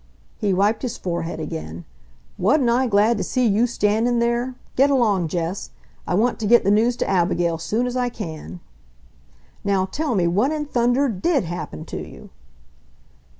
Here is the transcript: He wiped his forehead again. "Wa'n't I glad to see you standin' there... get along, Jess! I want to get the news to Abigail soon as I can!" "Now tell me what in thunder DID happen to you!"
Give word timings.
He 0.39 0.51
wiped 0.51 0.81
his 0.81 0.97
forehead 0.97 1.39
again. 1.39 1.85
"Wa'n't 2.39 2.67
I 2.71 2.87
glad 2.87 3.19
to 3.19 3.23
see 3.23 3.45
you 3.45 3.67
standin' 3.67 4.17
there... 4.17 4.55
get 4.75 4.89
along, 4.89 5.27
Jess! 5.27 5.69
I 6.07 6.15
want 6.15 6.39
to 6.39 6.47
get 6.47 6.63
the 6.63 6.71
news 6.71 6.95
to 6.95 7.07
Abigail 7.07 7.59
soon 7.59 7.85
as 7.85 7.95
I 7.95 8.09
can!" 8.09 8.61
"Now 9.63 9.85
tell 9.85 10.15
me 10.15 10.25
what 10.25 10.51
in 10.51 10.65
thunder 10.65 11.07
DID 11.07 11.43
happen 11.43 11.85
to 11.85 11.97
you!" 12.01 12.31